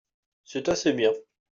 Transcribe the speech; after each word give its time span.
c'est 0.43 0.67
assez 0.69 0.93
bien. 0.93 1.11